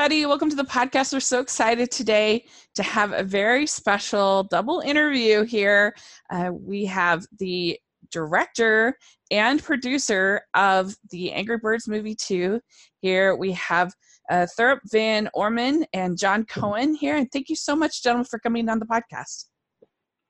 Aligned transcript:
everybody. 0.00 0.24
Welcome 0.24 0.48
to 0.48 0.56
the 0.56 0.64
podcast. 0.64 1.12
We're 1.12 1.20
so 1.20 1.40
excited 1.40 1.90
today 1.90 2.46
to 2.74 2.82
have 2.82 3.12
a 3.12 3.22
very 3.22 3.66
special 3.66 4.44
double 4.44 4.80
interview 4.80 5.42
here. 5.44 5.94
Uh, 6.30 6.52
we 6.54 6.86
have 6.86 7.26
the 7.38 7.78
director 8.10 8.96
and 9.30 9.62
producer 9.62 10.40
of 10.54 10.96
the 11.10 11.32
Angry 11.32 11.58
Birds 11.58 11.86
movie 11.86 12.14
2. 12.14 12.62
Here 13.02 13.36
we 13.36 13.52
have 13.52 13.92
uh, 14.30 14.46
Thurop 14.58 14.78
Van 14.90 15.28
Orman 15.34 15.84
and 15.92 16.16
John 16.16 16.46
Cohen 16.46 16.94
here. 16.94 17.16
And 17.16 17.30
thank 17.30 17.50
you 17.50 17.56
so 17.56 17.76
much, 17.76 18.02
gentlemen, 18.02 18.24
for 18.24 18.38
coming 18.38 18.70
on 18.70 18.78
the 18.78 18.86
podcast. 18.86 19.48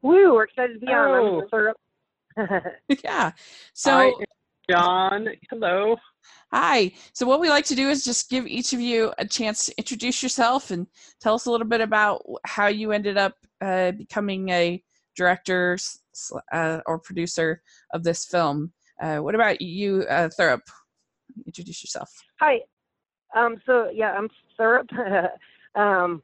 Woo, 0.02 0.34
we're 0.34 0.44
excited 0.44 0.80
to 0.80 0.84
be 0.84 0.92
on. 0.92 1.46
Oh. 1.52 1.72
yeah. 3.04 3.30
So, 3.74 3.92
Hi, 3.92 4.10
John, 4.70 5.26
hello. 5.50 5.96
Hi. 6.52 6.92
So, 7.12 7.26
what 7.26 7.40
we 7.40 7.48
like 7.48 7.64
to 7.64 7.74
do 7.74 7.90
is 7.90 8.04
just 8.04 8.30
give 8.30 8.46
each 8.46 8.72
of 8.72 8.78
you 8.78 9.12
a 9.18 9.26
chance 9.26 9.66
to 9.66 9.74
introduce 9.78 10.22
yourself 10.22 10.70
and 10.70 10.86
tell 11.20 11.34
us 11.34 11.46
a 11.46 11.50
little 11.50 11.66
bit 11.66 11.80
about 11.80 12.22
how 12.46 12.68
you 12.68 12.92
ended 12.92 13.16
up 13.16 13.34
uh, 13.60 13.90
becoming 13.90 14.48
a 14.50 14.80
director 15.16 15.76
uh, 16.52 16.78
or 16.86 17.00
producer 17.00 17.60
of 17.94 18.04
this 18.04 18.26
film. 18.26 18.72
Uh, 19.02 19.16
what 19.16 19.34
about 19.34 19.60
you, 19.60 20.04
uh, 20.08 20.28
Thurop? 20.38 20.60
Introduce 21.46 21.82
yourself. 21.82 22.08
Hi. 22.38 22.60
Um, 23.34 23.56
so, 23.66 23.90
yeah, 23.92 24.12
I'm 24.12 24.28
Thurop. 24.56 24.86
um, 25.74 26.22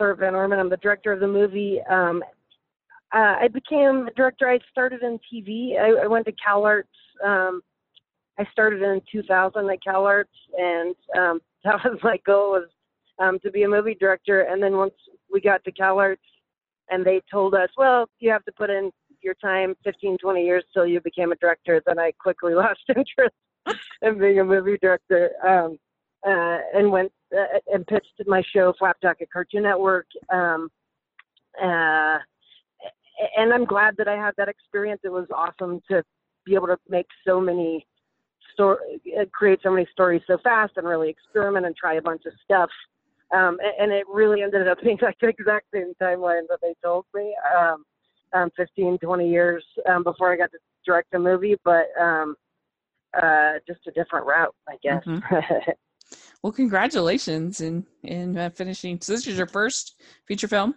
Thurop 0.00 0.18
Van 0.18 0.34
Orman. 0.34 0.58
I'm 0.58 0.70
the 0.70 0.76
director 0.78 1.12
of 1.12 1.20
the 1.20 1.28
movie. 1.28 1.80
Um, 1.88 2.20
uh, 3.14 3.36
I 3.42 3.46
became 3.46 4.08
a 4.08 4.14
director. 4.16 4.48
I 4.48 4.58
started 4.72 5.04
in 5.04 5.20
TV. 5.32 5.78
I, 5.78 6.02
I 6.02 6.06
went 6.08 6.26
to 6.26 6.32
CalArts. 6.32 6.82
Um, 7.24 7.62
I 8.38 8.46
started 8.52 8.82
in 8.82 9.00
2000 9.10 9.70
at 9.70 9.78
CalArts, 9.86 10.24
and 10.56 10.94
um, 11.16 11.40
that 11.64 11.82
was 11.84 11.98
my 12.02 12.18
goal 12.24 12.52
was 12.52 12.68
um, 13.18 13.38
to 13.40 13.50
be 13.50 13.62
a 13.62 13.68
movie 13.68 13.96
director. 13.98 14.42
And 14.42 14.62
then 14.62 14.76
once 14.76 14.94
we 15.32 15.40
got 15.40 15.64
to 15.64 15.72
CalArts, 15.72 16.18
and 16.88 17.04
they 17.04 17.20
told 17.30 17.54
us, 17.54 17.68
well, 17.76 18.08
you 18.20 18.30
have 18.30 18.44
to 18.44 18.52
put 18.52 18.70
in 18.70 18.92
your 19.22 19.34
time 19.34 19.74
15, 19.82 20.18
20 20.18 20.44
years 20.44 20.64
till 20.72 20.86
you 20.86 21.00
became 21.00 21.32
a 21.32 21.36
director. 21.36 21.82
Then 21.84 21.98
I 21.98 22.12
quickly 22.12 22.54
lost 22.54 22.80
interest 22.88 23.34
in 24.02 24.18
being 24.18 24.38
a 24.38 24.44
movie 24.44 24.78
director 24.80 25.30
um, 25.46 25.78
uh, 26.26 26.58
and 26.74 26.90
went 26.90 27.12
uh, 27.36 27.58
and 27.72 27.86
pitched 27.86 28.22
my 28.26 28.42
show 28.54 28.72
Flapjack 28.78 29.20
at 29.20 29.30
Cartoon 29.32 29.64
Network. 29.64 30.06
Um, 30.32 30.68
uh, 31.60 32.18
and 33.36 33.52
I'm 33.52 33.64
glad 33.64 33.96
that 33.96 34.08
I 34.08 34.14
had 34.14 34.34
that 34.36 34.48
experience. 34.48 35.00
It 35.04 35.12
was 35.12 35.26
awesome 35.34 35.80
to 35.90 36.04
be 36.44 36.54
able 36.54 36.68
to 36.68 36.78
make 36.88 37.06
so 37.26 37.40
many 37.40 37.86
story, 38.56 39.00
uh, 39.20 39.24
create 39.32 39.60
so 39.62 39.70
many 39.70 39.86
stories 39.92 40.22
so 40.26 40.38
fast 40.42 40.72
and 40.76 40.88
really 40.88 41.10
experiment 41.10 41.66
and 41.66 41.76
try 41.76 41.94
a 41.94 42.02
bunch 42.02 42.22
of 42.26 42.32
stuff. 42.44 42.70
Um, 43.32 43.58
and, 43.60 43.74
and, 43.80 43.92
it 43.92 44.06
really 44.08 44.42
ended 44.42 44.68
up 44.68 44.78
being 44.84 44.98
like 45.02 45.18
the 45.20 45.28
exact 45.28 45.66
same 45.74 45.92
timeline 46.00 46.42
that 46.48 46.58
they 46.62 46.74
told 46.82 47.04
me. 47.14 47.34
Um, 47.56 47.84
um, 48.32 48.50
15, 48.56 48.98
20 48.98 49.28
years 49.28 49.64
um, 49.88 50.02
before 50.02 50.32
I 50.32 50.36
got 50.36 50.50
to 50.52 50.58
direct 50.84 51.14
a 51.14 51.18
movie, 51.18 51.56
but 51.64 51.86
um, 52.00 52.34
uh, 53.20 53.54
just 53.66 53.80
a 53.86 53.90
different 53.92 54.26
route, 54.26 54.54
I 54.68 54.76
guess. 54.82 55.02
Mm-hmm. 55.06 55.70
well, 56.42 56.52
congratulations 56.52 57.60
in 57.60 57.86
in 58.02 58.36
uh, 58.36 58.50
finishing. 58.50 59.00
So 59.00 59.12
this 59.12 59.26
is 59.26 59.36
your 59.36 59.46
first 59.46 60.00
feature 60.26 60.48
film. 60.48 60.74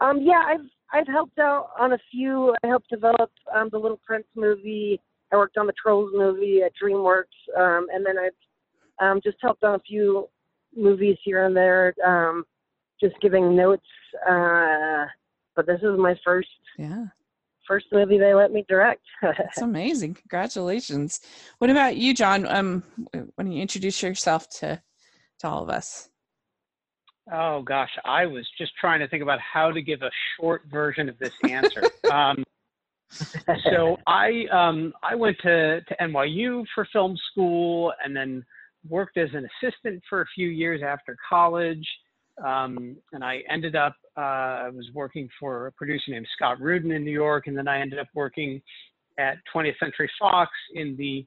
Um, 0.00 0.20
yeah, 0.20 0.42
I've 0.46 0.66
I've 0.92 1.06
helped 1.06 1.38
out 1.38 1.70
on 1.78 1.92
a 1.92 1.98
few. 2.10 2.54
I 2.62 2.66
helped 2.68 2.90
develop 2.90 3.30
um, 3.54 3.68
the 3.70 3.78
Little 3.78 4.00
Prince 4.04 4.26
movie. 4.36 5.00
I 5.32 5.36
worked 5.36 5.56
on 5.56 5.66
the 5.66 5.72
Trolls 5.80 6.10
movie 6.14 6.62
at 6.62 6.72
DreamWorks, 6.82 7.24
um, 7.58 7.86
and 7.92 8.04
then 8.04 8.16
I've 8.18 8.32
um, 9.04 9.20
just 9.24 9.38
helped 9.40 9.64
on 9.64 9.74
a 9.74 9.80
few 9.80 10.28
movies 10.76 11.16
here 11.24 11.46
and 11.46 11.56
there, 11.56 11.94
um, 12.04 12.44
just 13.00 13.14
giving 13.20 13.56
notes. 13.56 13.86
Uh, 14.28 15.06
but 15.56 15.66
this 15.66 15.80
is 15.82 15.98
my 15.98 16.14
first 16.24 16.48
yeah 16.78 17.06
first 17.66 17.86
movie 17.92 18.18
they 18.18 18.34
let 18.34 18.52
me 18.52 18.64
direct. 18.68 19.02
That's 19.22 19.62
amazing! 19.62 20.14
Congratulations. 20.14 21.20
What 21.58 21.70
about 21.70 21.96
you, 21.96 22.14
John? 22.14 22.46
Um, 22.46 22.82
why 23.12 23.22
don't 23.38 23.52
you 23.52 23.62
introduce 23.62 24.02
yourself 24.02 24.48
to 24.60 24.82
to 25.40 25.48
all 25.48 25.62
of 25.62 25.70
us? 25.70 26.08
Oh 27.32 27.62
gosh, 27.62 27.90
I 28.04 28.26
was 28.26 28.48
just 28.58 28.72
trying 28.80 29.00
to 29.00 29.08
think 29.08 29.22
about 29.22 29.38
how 29.40 29.70
to 29.70 29.80
give 29.80 30.02
a 30.02 30.10
short 30.36 30.64
version 30.70 31.08
of 31.08 31.18
this 31.18 31.32
answer. 31.48 31.82
um, 32.12 32.44
so 33.70 33.96
I 34.06 34.44
um, 34.52 34.92
I 35.02 35.14
went 35.14 35.36
to, 35.42 35.80
to 35.80 35.96
NYU 36.00 36.64
for 36.74 36.86
film 36.92 37.16
school 37.30 37.92
and 38.04 38.16
then 38.16 38.44
worked 38.88 39.16
as 39.16 39.28
an 39.34 39.48
assistant 39.62 40.02
for 40.08 40.22
a 40.22 40.26
few 40.34 40.48
years 40.48 40.82
after 40.84 41.16
college. 41.28 41.86
Um, 42.42 42.96
and 43.12 43.22
I 43.22 43.42
ended 43.50 43.76
up 43.76 43.94
uh, 44.16 44.20
I 44.20 44.70
was 44.70 44.88
working 44.94 45.28
for 45.38 45.68
a 45.68 45.72
producer 45.72 46.10
named 46.10 46.26
Scott 46.34 46.60
Rudin 46.60 46.92
in 46.92 47.04
New 47.04 47.12
York, 47.12 47.46
and 47.46 47.56
then 47.56 47.68
I 47.68 47.80
ended 47.80 47.98
up 47.98 48.08
working 48.14 48.60
at 49.18 49.36
20th 49.54 49.78
Century 49.78 50.10
Fox 50.18 50.50
in 50.74 50.96
the 50.96 51.26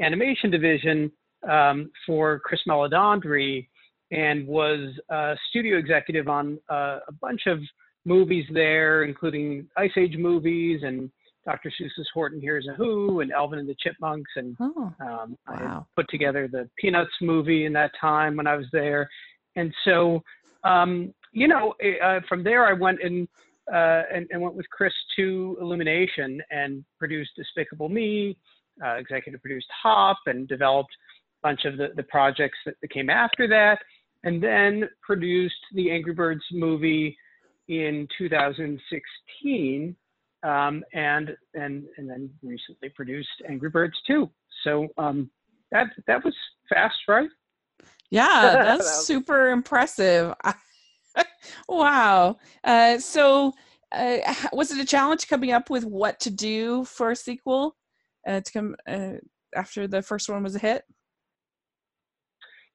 animation 0.00 0.50
division 0.50 1.10
um, 1.48 1.90
for 2.06 2.40
Chris 2.40 2.60
Meledandri 2.68 3.68
and 4.10 4.46
was 4.46 4.90
a 5.10 5.34
studio 5.50 5.78
executive 5.78 6.28
on 6.28 6.58
uh, 6.70 7.00
a 7.08 7.12
bunch 7.20 7.42
of 7.46 7.58
movies 8.04 8.44
there, 8.52 9.04
including 9.04 9.66
Ice 9.76 9.90
Age 9.96 10.16
movies 10.16 10.82
and 10.84 11.10
Dr. 11.44 11.70
Seuss's 11.78 12.08
Horton 12.12 12.40
Hears 12.40 12.66
a 12.70 12.74
Who 12.74 13.20
and 13.20 13.32
Alvin 13.32 13.58
and 13.58 13.68
the 13.68 13.76
Chipmunks. 13.78 14.30
And 14.36 14.56
oh, 14.60 14.92
um, 15.00 15.36
wow. 15.48 15.86
I 15.86 16.00
put 16.00 16.08
together 16.08 16.48
the 16.50 16.68
Peanuts 16.78 17.12
movie 17.20 17.66
in 17.66 17.72
that 17.74 17.92
time 18.00 18.36
when 18.36 18.46
I 18.46 18.56
was 18.56 18.66
there. 18.72 19.08
And 19.56 19.72
so, 19.84 20.22
um, 20.64 21.12
you 21.32 21.48
know, 21.48 21.74
eh, 21.82 21.94
uh, 22.02 22.20
from 22.28 22.42
there 22.42 22.66
I 22.66 22.72
went 22.72 23.00
and, 23.02 23.28
uh, 23.72 24.02
and, 24.12 24.26
and 24.30 24.40
went 24.40 24.54
with 24.54 24.68
Chris 24.70 24.92
to 25.16 25.56
Illumination 25.60 26.40
and 26.50 26.84
produced 26.98 27.32
Despicable 27.36 27.88
Me, 27.88 28.36
uh, 28.84 28.94
executive 28.94 29.40
produced 29.40 29.68
Hop, 29.82 30.16
and 30.26 30.48
developed 30.48 30.92
a 31.42 31.48
bunch 31.48 31.64
of 31.64 31.76
the, 31.76 31.88
the 31.96 32.02
projects 32.04 32.58
that 32.64 32.76
came 32.90 33.10
after 33.10 33.46
that 33.48 33.78
and 34.24 34.42
then 34.42 34.88
produced 35.02 35.54
the 35.74 35.90
Angry 35.90 36.14
Birds 36.14 36.42
movie 36.50 37.16
in 37.68 38.08
2016, 38.18 39.96
um, 40.44 40.84
and 40.92 41.36
and 41.54 41.84
and 41.96 42.08
then 42.08 42.30
recently 42.42 42.90
produced 42.90 43.28
Angry 43.48 43.70
Birds 43.70 43.96
2. 44.06 44.30
So 44.62 44.88
um, 44.98 45.30
that 45.72 45.88
that 46.06 46.24
was 46.24 46.34
fast, 46.68 46.96
right? 47.08 47.28
Yeah, 48.10 48.52
that's 48.64 49.06
super 49.06 49.50
impressive. 49.50 50.34
wow. 51.68 52.36
Uh, 52.62 52.98
so, 52.98 53.52
uh, 53.92 54.18
was 54.52 54.70
it 54.70 54.78
a 54.78 54.84
challenge 54.84 55.28
coming 55.28 55.52
up 55.52 55.70
with 55.70 55.84
what 55.84 56.20
to 56.20 56.30
do 56.30 56.84
for 56.84 57.10
a 57.10 57.16
sequel 57.16 57.76
uh, 58.26 58.40
to 58.40 58.52
come 58.52 58.76
uh, 58.88 59.14
after 59.56 59.86
the 59.88 60.02
first 60.02 60.28
one 60.28 60.42
was 60.42 60.54
a 60.54 60.60
hit? 60.60 60.84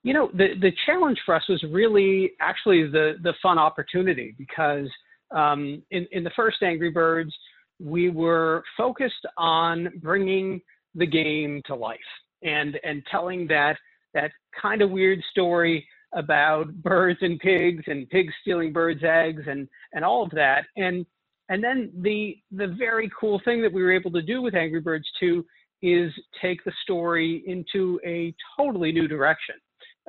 you 0.03 0.13
know, 0.13 0.29
the, 0.33 0.49
the 0.61 0.71
challenge 0.85 1.19
for 1.25 1.35
us 1.35 1.43
was 1.49 1.61
really 1.71 2.31
actually 2.39 2.87
the, 2.87 3.15
the 3.21 3.33
fun 3.41 3.57
opportunity 3.57 4.33
because 4.37 4.87
um, 5.35 5.83
in, 5.91 6.07
in 6.11 6.23
the 6.23 6.31
first 6.35 6.63
Angry 6.63 6.89
Birds, 6.89 7.35
we 7.79 8.09
were 8.09 8.63
focused 8.77 9.25
on 9.37 9.89
bringing 10.01 10.61
the 10.95 11.05
game 11.05 11.61
to 11.65 11.75
life 11.75 11.99
and, 12.43 12.79
and 12.83 13.03
telling 13.09 13.47
that, 13.47 13.77
that 14.13 14.31
kind 14.59 14.81
of 14.81 14.89
weird 14.89 15.19
story 15.31 15.85
about 16.13 16.73
birds 16.81 17.19
and 17.21 17.39
pigs 17.39 17.83
and 17.87 18.09
pigs 18.09 18.33
stealing 18.41 18.73
birds' 18.73 19.03
eggs 19.03 19.43
and, 19.47 19.67
and 19.93 20.03
all 20.03 20.23
of 20.23 20.31
that. 20.31 20.65
And, 20.75 21.05
and 21.49 21.63
then 21.63 21.91
the, 22.01 22.37
the 22.51 22.67
very 22.67 23.09
cool 23.19 23.41
thing 23.45 23.61
that 23.61 23.71
we 23.71 23.81
were 23.81 23.91
able 23.91 24.11
to 24.11 24.21
do 24.21 24.41
with 24.41 24.55
Angry 24.55 24.81
Birds 24.81 25.07
2 25.19 25.45
is 25.81 26.11
take 26.41 26.63
the 26.63 26.73
story 26.83 27.43
into 27.47 27.99
a 28.05 28.33
totally 28.57 28.91
new 28.91 29.07
direction 29.07 29.55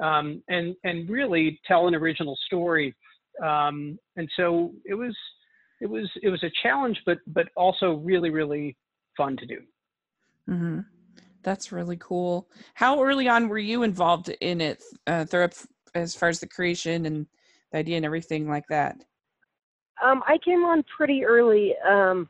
um, 0.02 0.42
and 0.48 0.74
and 0.84 1.08
really 1.08 1.60
tell 1.66 1.88
an 1.88 1.94
original 1.94 2.36
story. 2.46 2.94
Um, 3.42 3.98
and 4.16 4.28
so 4.36 4.72
it 4.84 4.94
was 4.94 5.16
it 5.80 5.88
was 5.88 6.08
it 6.22 6.28
was 6.28 6.42
a 6.42 6.50
challenge, 6.62 7.00
but 7.06 7.18
but 7.26 7.48
also 7.56 7.94
really 7.94 8.30
really 8.30 8.76
fun 9.16 9.36
to 9.36 9.46
do. 9.46 9.58
Mm-hmm. 10.48 10.80
That's 11.42 11.72
really 11.72 11.96
cool. 11.96 12.48
How 12.74 13.02
early 13.02 13.28
on 13.28 13.48
were 13.48 13.58
you 13.58 13.82
involved 13.82 14.28
in 14.40 14.60
it, 14.60 14.82
uh, 15.06 15.24
as 15.94 16.14
far 16.14 16.28
as 16.28 16.40
the 16.40 16.46
creation 16.46 17.06
and 17.06 17.26
the 17.72 17.78
idea 17.78 17.96
and 17.96 18.04
everything 18.04 18.48
like 18.48 18.66
that? 18.68 18.96
Um, 20.04 20.22
I 20.26 20.38
came 20.44 20.64
on 20.64 20.84
pretty 20.94 21.24
early. 21.24 21.74
Um, 21.88 22.28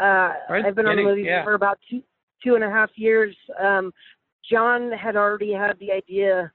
uh, 0.00 0.32
I've 0.48 0.74
been 0.74 0.86
on 0.86 0.96
the 0.96 1.02
movie 1.02 1.22
yeah. 1.22 1.44
for 1.44 1.54
about 1.54 1.78
two 1.90 2.02
two 2.44 2.54
and 2.54 2.64
a 2.64 2.70
half 2.70 2.90
years. 2.96 3.36
Um, 3.60 3.92
John 4.50 4.90
had 4.92 5.16
already 5.16 5.52
had 5.52 5.78
the 5.78 5.92
idea 5.92 6.52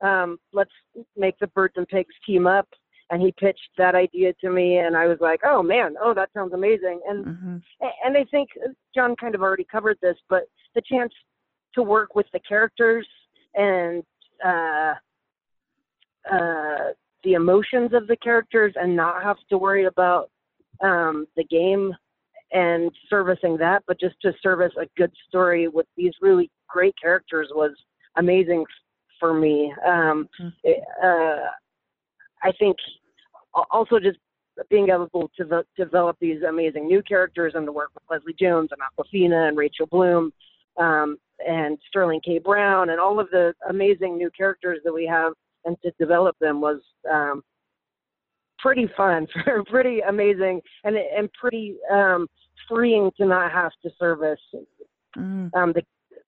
um, 0.00 0.38
let's 0.52 0.70
make 1.16 1.38
the 1.38 1.46
birds 1.48 1.74
and 1.76 1.86
pigs 1.88 2.14
team 2.26 2.46
up. 2.46 2.68
And 3.10 3.20
he 3.20 3.32
pitched 3.32 3.70
that 3.76 3.96
idea 3.96 4.32
to 4.40 4.50
me, 4.50 4.78
and 4.78 4.96
I 4.96 5.06
was 5.06 5.18
like, 5.20 5.40
oh 5.44 5.62
man, 5.62 5.96
oh 6.00 6.14
that 6.14 6.30
sounds 6.32 6.52
amazing. 6.52 7.00
And 7.08 7.24
mm-hmm. 7.24 7.56
and 8.04 8.16
I 8.16 8.24
think 8.30 8.50
John 8.94 9.16
kind 9.16 9.34
of 9.34 9.42
already 9.42 9.66
covered 9.70 9.98
this, 10.00 10.16
but 10.28 10.44
the 10.74 10.82
chance 10.82 11.12
to 11.74 11.82
work 11.82 12.14
with 12.14 12.26
the 12.32 12.40
characters 12.40 13.06
and 13.54 14.04
uh, 14.44 14.94
uh, 16.30 16.92
the 17.24 17.34
emotions 17.34 17.92
of 17.92 18.06
the 18.06 18.16
characters 18.16 18.74
and 18.76 18.94
not 18.94 19.22
have 19.22 19.36
to 19.48 19.58
worry 19.58 19.86
about 19.86 20.30
um, 20.82 21.26
the 21.36 21.44
game 21.44 21.94
and 22.52 22.90
servicing 23.08 23.56
that, 23.58 23.82
but 23.86 24.00
just 24.00 24.16
to 24.22 24.32
service 24.42 24.72
a 24.80 24.86
good 24.96 25.12
story 25.28 25.68
with 25.68 25.86
these 25.96 26.12
really 26.20 26.50
great 26.68 26.94
characters 27.00 27.48
was 27.54 27.72
amazing 28.16 28.64
for 29.18 29.34
me. 29.34 29.72
Um, 29.86 30.28
mm-hmm. 30.40 30.48
it, 30.64 30.82
uh, 31.02 31.46
I 32.42 32.52
think 32.58 32.76
also 33.70 33.98
just 33.98 34.18
being 34.68 34.88
able 34.90 35.30
to 35.36 35.64
develop 35.76 36.16
these 36.20 36.42
amazing 36.42 36.86
new 36.86 37.02
characters 37.02 37.54
and 37.56 37.66
to 37.66 37.72
work 37.72 37.90
with 37.94 38.02
Leslie 38.10 38.34
Jones 38.38 38.70
and 38.72 38.80
Awkwafina 38.80 39.48
and 39.48 39.56
Rachel 39.56 39.86
Bloom 39.86 40.32
um, 40.78 41.16
and 41.46 41.78
Sterling 41.88 42.20
K. 42.24 42.38
Brown 42.38 42.90
and 42.90 43.00
all 43.00 43.18
of 43.18 43.30
the 43.30 43.54
amazing 43.68 44.16
new 44.16 44.30
characters 44.36 44.80
that 44.84 44.92
we 44.92 45.06
have 45.06 45.32
and 45.64 45.76
to 45.82 45.90
develop 45.98 46.36
them 46.40 46.60
was 46.60 46.80
um, 47.10 47.42
pretty 48.58 48.88
fun, 48.96 49.26
pretty 49.66 50.00
amazing, 50.00 50.60
and 50.84 50.96
and 50.96 51.32
pretty 51.32 51.76
um, 51.92 52.26
freeing 52.68 53.10
to 53.16 53.26
not 53.26 53.50
have 53.52 53.72
to 53.82 53.90
service 53.98 54.40
mm. 55.16 55.50
um, 55.54 55.72
the 55.72 55.82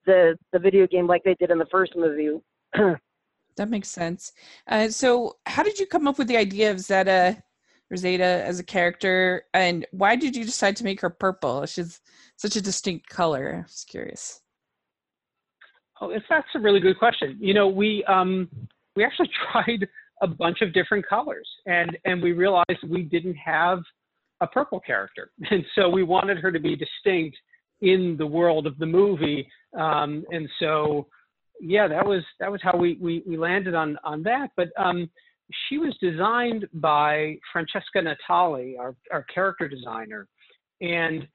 the 0.06 0.36
the 0.52 0.58
video 0.58 0.86
game 0.86 1.06
like 1.06 1.22
they 1.24 1.34
did 1.34 1.50
in 1.50 1.58
the 1.58 1.66
first 1.70 1.94
movie. 1.96 2.30
that 3.56 3.70
makes 3.70 3.88
sense. 3.88 4.32
Uh, 4.66 4.88
so, 4.88 5.36
how 5.46 5.62
did 5.62 5.78
you 5.78 5.86
come 5.86 6.08
up 6.08 6.18
with 6.18 6.28
the 6.28 6.36
idea 6.36 6.70
of 6.70 6.80
Zeta 6.80 7.42
or 7.90 7.96
Zeta 7.96 8.42
as 8.44 8.58
a 8.58 8.64
character, 8.64 9.44
and 9.52 9.86
why 9.90 10.16
did 10.16 10.34
you 10.34 10.44
decide 10.44 10.76
to 10.76 10.84
make 10.84 11.00
her 11.00 11.10
purple? 11.10 11.66
She's 11.66 12.00
such 12.36 12.56
a 12.56 12.62
distinct 12.62 13.08
color. 13.08 13.56
I 13.58 13.62
was 13.62 13.84
curious. 13.86 14.40
Oh, 16.00 16.10
if 16.10 16.22
that's 16.28 16.48
a 16.54 16.58
really 16.58 16.80
good 16.80 16.98
question. 16.98 17.36
You 17.38 17.54
know, 17.54 17.68
we 17.68 18.02
um, 18.04 18.48
we 18.96 19.04
actually 19.04 19.30
tried 19.52 19.86
a 20.22 20.26
bunch 20.26 20.62
of 20.62 20.72
different 20.72 21.06
colors 21.06 21.48
and 21.66 21.98
and 22.04 22.22
we 22.22 22.32
realized 22.32 22.78
we 22.88 23.02
didn't 23.02 23.34
have 23.34 23.80
a 24.40 24.46
purple 24.46 24.80
character 24.80 25.30
and 25.50 25.64
so 25.74 25.88
we 25.88 26.02
wanted 26.02 26.38
her 26.38 26.50
to 26.50 26.60
be 26.60 26.76
distinct 26.76 27.36
in 27.80 28.16
the 28.16 28.26
world 28.26 28.66
of 28.66 28.78
the 28.78 28.86
movie 28.86 29.46
um, 29.78 30.24
and 30.30 30.48
so 30.60 31.08
yeah 31.62 31.86
that 31.88 32.04
was 32.04 32.22
that 32.40 32.50
was 32.50 32.60
how 32.62 32.76
we 32.76 32.98
we, 33.00 33.22
we 33.26 33.36
landed 33.36 33.74
on 33.74 33.96
on 34.04 34.22
that. 34.24 34.50
But 34.56 34.68
um, 34.76 35.08
she 35.68 35.78
was 35.78 35.96
designed 36.00 36.66
by 36.74 37.38
francesca 37.52 38.00
natali 38.00 38.78
our, 38.78 38.94
our 39.10 39.22
character 39.24 39.68
designer. 39.68 40.26
And 40.80 41.26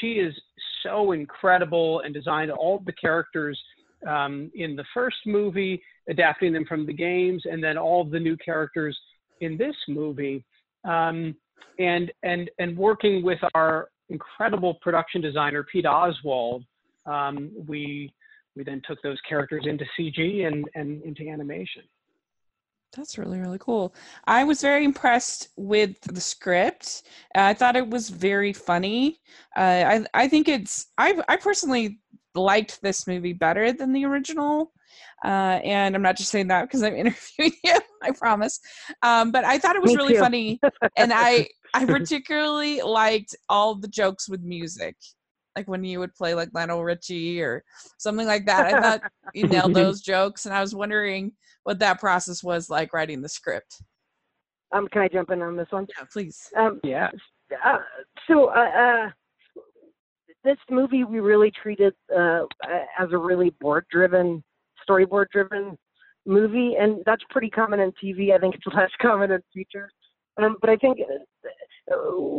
she 0.00 0.12
is 0.12 0.34
so 0.82 1.12
incredible 1.12 2.00
and 2.00 2.12
designed 2.12 2.50
all 2.50 2.82
the 2.84 2.92
characters 2.92 3.60
um, 4.06 4.50
in 4.54 4.76
the 4.76 4.84
first 4.92 5.16
movie, 5.26 5.82
adapting 6.08 6.52
them 6.52 6.64
from 6.64 6.86
the 6.86 6.92
games, 6.92 7.42
and 7.44 7.62
then 7.62 7.78
all 7.78 8.04
the 8.04 8.18
new 8.18 8.36
characters 8.36 8.96
in 9.40 9.56
this 9.56 9.74
movie, 9.88 10.44
um, 10.84 11.34
and 11.78 12.10
and 12.22 12.50
and 12.58 12.76
working 12.76 13.22
with 13.22 13.38
our 13.54 13.88
incredible 14.08 14.74
production 14.74 15.20
designer 15.20 15.66
Pete 15.70 15.86
Oswald, 15.86 16.64
um, 17.06 17.50
we 17.66 18.12
we 18.56 18.64
then 18.64 18.82
took 18.88 19.00
those 19.02 19.18
characters 19.28 19.64
into 19.66 19.84
CG 19.98 20.46
and 20.46 20.64
and 20.74 21.02
into 21.02 21.28
animation. 21.28 21.82
That's 22.96 23.18
really 23.18 23.38
really 23.38 23.58
cool. 23.58 23.94
I 24.26 24.44
was 24.44 24.62
very 24.62 24.84
impressed 24.84 25.50
with 25.56 26.00
the 26.00 26.20
script. 26.20 27.02
Uh, 27.36 27.42
I 27.42 27.54
thought 27.54 27.76
it 27.76 27.88
was 27.88 28.08
very 28.08 28.52
funny. 28.52 29.20
Uh, 29.56 29.60
I 29.86 30.06
I 30.14 30.28
think 30.28 30.48
it's 30.48 30.86
I 30.96 31.20
I 31.28 31.36
personally 31.36 32.00
liked 32.34 32.80
this 32.82 33.06
movie 33.06 33.32
better 33.32 33.72
than 33.72 33.92
the 33.92 34.04
original. 34.04 34.72
Uh, 35.24 35.60
and 35.64 35.94
I'm 35.94 36.02
not 36.02 36.16
just 36.16 36.30
saying 36.30 36.48
that 36.48 36.62
because 36.62 36.82
I'm 36.82 36.94
interviewing 36.96 37.52
you, 37.64 37.78
I 38.02 38.12
promise. 38.12 38.60
Um, 39.02 39.30
but 39.30 39.44
I 39.44 39.58
thought 39.58 39.76
it 39.76 39.82
was 39.82 39.92
Me 39.92 39.96
really 39.96 40.14
too. 40.14 40.20
funny, 40.20 40.60
and 40.96 41.12
I 41.12 41.48
I 41.74 41.84
particularly 41.84 42.80
liked 42.80 43.34
all 43.48 43.74
the 43.74 43.88
jokes 43.88 44.28
with 44.28 44.42
music, 44.42 44.96
like 45.56 45.68
when 45.68 45.82
you 45.82 45.98
would 45.98 46.14
play 46.14 46.34
like 46.34 46.50
Lionel 46.52 46.84
Richie 46.84 47.40
or 47.40 47.64
something 47.98 48.26
like 48.26 48.46
that. 48.46 48.66
I 48.66 48.80
thought 48.80 49.10
you 49.34 49.48
nailed 49.48 49.74
those 49.74 50.02
jokes, 50.02 50.44
and 50.46 50.54
I 50.54 50.60
was 50.60 50.74
wondering 50.74 51.32
what 51.64 51.78
that 51.78 51.98
process 51.98 52.44
was 52.44 52.68
like 52.68 52.92
writing 52.92 53.22
the 53.22 53.28
script. 53.28 53.82
Um, 54.72 54.86
can 54.88 55.02
I 55.02 55.08
jump 55.08 55.30
in 55.30 55.42
on 55.42 55.56
this 55.56 55.68
one? 55.70 55.86
Yeah, 55.96 56.04
please. 56.12 56.50
Um, 56.56 56.80
yeah. 56.84 57.10
Uh, 57.64 57.78
so, 58.28 58.50
uh, 58.50 58.70
uh 58.78 59.10
this 60.44 60.56
movie 60.70 61.02
we 61.02 61.18
really 61.18 61.50
treated 61.60 61.92
uh, 62.16 62.42
as 62.98 63.08
a 63.10 63.18
really 63.18 63.50
board 63.60 63.84
driven, 63.90 64.44
storyboard 64.88 65.26
driven 65.32 65.76
movie, 66.24 66.74
and 66.78 67.02
that's 67.04 67.22
pretty 67.30 67.50
common 67.50 67.80
in 67.80 67.92
TV. 67.92 68.32
I 68.32 68.38
think 68.38 68.54
it's 68.54 68.66
less 68.74 68.90
common 69.00 69.32
in 69.32 69.40
features. 69.52 69.92
Um, 70.40 70.56
but 70.60 70.70
I 70.70 70.76
think 70.76 70.98
uh, 71.00 71.48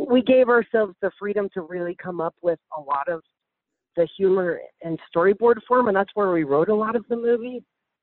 we 0.08 0.22
gave 0.22 0.48
ourselves 0.48 0.94
the 1.00 1.10
freedom 1.18 1.48
to 1.54 1.62
really 1.62 1.96
come 2.02 2.20
up 2.20 2.34
with 2.42 2.58
a 2.76 2.80
lot 2.80 3.08
of 3.08 3.22
the 3.96 4.06
humor 4.16 4.60
in 4.82 4.96
storyboard 5.14 5.56
form, 5.66 5.88
and 5.88 5.96
that's 5.96 6.10
where 6.14 6.30
we 6.30 6.44
wrote 6.44 6.68
a 6.68 6.74
lot 6.74 6.96
of 6.96 7.04
the 7.08 7.16
movie. 7.16 7.62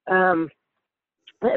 Um, 0.09 0.49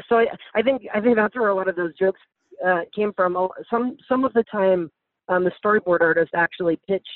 so 0.08 0.17
I, 0.17 0.26
I 0.55 0.62
think 0.62 0.82
I 0.94 1.00
think 1.00 1.17
that's 1.17 1.35
where 1.35 1.49
a 1.49 1.55
lot 1.55 1.69
of 1.69 1.76
those 1.76 1.96
jokes 1.99 2.20
uh, 2.64 2.81
came 2.94 3.12
from. 3.14 3.49
Some 3.70 3.96
some 4.08 4.25
of 4.25 4.32
the 4.35 4.44
time, 4.50 4.90
um, 5.29 5.44
the 5.44 5.52
storyboard 5.62 6.00
artist 6.00 6.32
actually 6.34 6.79
pitched 6.87 7.06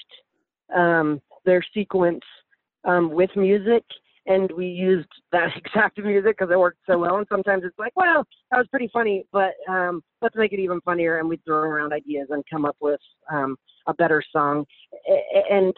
um, 0.74 1.20
their 1.44 1.62
sequence 1.74 2.22
um, 2.84 3.10
with 3.10 3.30
music, 3.36 3.84
and 4.26 4.50
we 4.52 4.66
used 4.66 5.08
that 5.32 5.48
exact 5.56 5.98
music 5.98 6.36
because 6.38 6.52
it 6.52 6.58
worked 6.58 6.78
so 6.88 6.98
well. 6.98 7.16
And 7.16 7.26
sometimes 7.28 7.64
it's 7.64 7.78
like, 7.78 7.92
well, 7.96 8.24
that 8.50 8.58
was 8.58 8.66
pretty 8.70 8.90
funny, 8.92 9.24
but 9.32 9.52
um, 9.68 10.02
let's 10.20 10.36
make 10.36 10.52
it 10.52 10.60
even 10.60 10.80
funnier, 10.82 11.18
and 11.18 11.28
we 11.28 11.38
throw 11.38 11.58
around 11.58 11.92
ideas 11.92 12.28
and 12.30 12.44
come 12.50 12.64
up 12.64 12.76
with 12.80 13.00
um, 13.32 13.56
a 13.86 13.94
better 13.94 14.22
song. 14.32 14.64
And 15.50 15.72